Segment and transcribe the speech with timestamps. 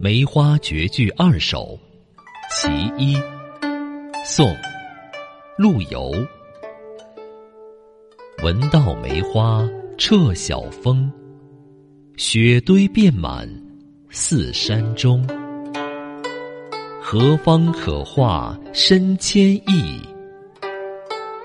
[0.00, 1.76] 梅花绝句二首，
[2.52, 3.16] 其一，
[4.24, 4.56] 宋，
[5.56, 6.14] 陆游。
[8.44, 11.10] 闻道梅花彻晓风，
[12.16, 13.48] 雪堆遍满
[14.08, 15.26] 四山中。
[17.02, 20.00] 何方可化身千亿？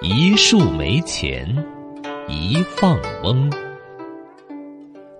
[0.04, 1.44] 一树梅前
[2.28, 3.50] 一放翁。《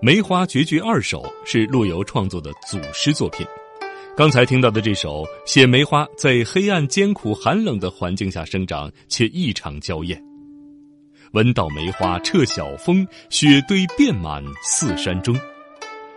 [0.04, 3.46] 梅花绝句二首》是陆游创作的祖诗作品。
[4.14, 10.22] 刚才听到的这首写梅花在黑暗、艰苦、寒冷的环境下生长，却异常娇艳。
[11.32, 15.34] 闻道梅花彻晓风，雪堆遍满四山中。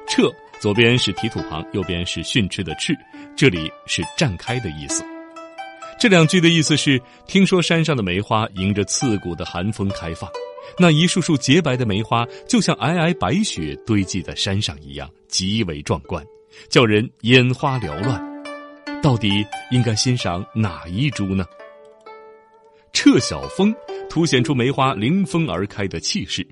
[0.06, 0.30] 彻
[0.60, 2.94] 左边是提土旁，右边是训斥的斥，
[3.38, 5.02] 这里是绽开的意思。
[5.98, 10.30] 这两句的意思是：听说山上的梅花迎着刺骨的寒风开放。
[10.78, 16.26] 那一束束洁白的梅花，就像皑皑白雪堆积在山上一样，极为壮观，
[16.70, 18.24] 叫人眼花缭乱。
[19.02, 21.46] 到底应该欣赏哪一株呢？
[22.94, 23.74] 彻晓风
[24.10, 26.46] 凸显出梅花临风而开的气势，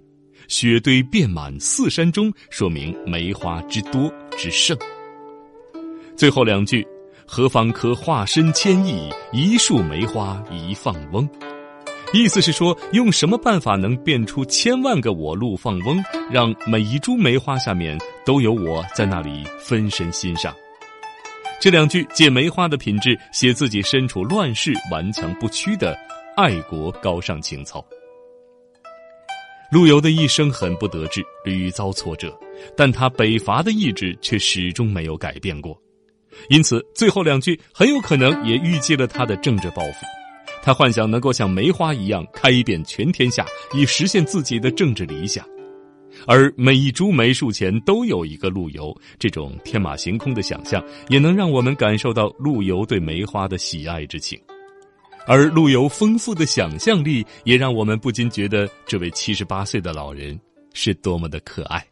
[0.48, 4.78] 雪堆遍满四山中，说明梅花之多之盛。
[6.16, 6.86] 最后两句，
[7.26, 9.10] 何方可化身千亿？
[9.34, 11.28] 一树梅花一放翁。
[12.14, 20.56] 意思是说，用什么办法能变出千万个我陆放翁，让每一株梅花下面都有我在那里分身欣赏？
[21.60, 25.98] 这两句借梅花的品质，写自己身处乱世顽强不屈的
[26.38, 27.84] 爱国高尚情操。
[29.72, 32.38] 陆游的一生很不得志，屡遭挫折，
[32.78, 35.78] 但他北伐的意志却始终没有改变过，
[36.50, 40.06] 因此最后两句很有可能也预计了他的政治抱负。
[40.66, 45.46] 他幻想能够像梅花一样开遍全天下，以实现自己的政治理想。
[46.26, 54.40] 而每一株梅树前都有一个陆游，这种天马行空的想象，也能让我们感受到陆游对梅花的喜爱之情。
[55.28, 60.40] 而陆游丰富的想象力，也让我们不禁觉得这位七十八岁的老人
[60.74, 61.86] 是多么的可爱。